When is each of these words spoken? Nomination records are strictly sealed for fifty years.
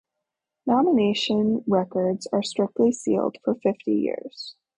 Nomination 0.65 1.63
records 1.67 2.25
are 2.33 2.41
strictly 2.41 2.91
sealed 2.91 3.37
for 3.43 3.53
fifty 3.61 3.93
years. 3.93 4.55